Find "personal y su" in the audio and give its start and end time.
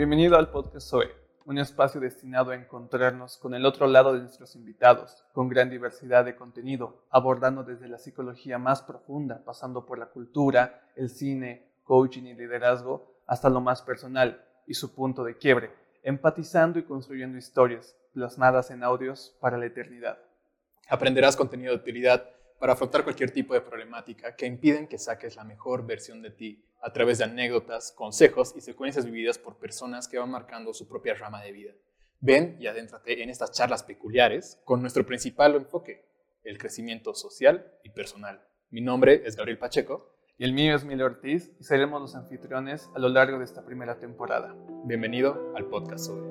13.82-14.94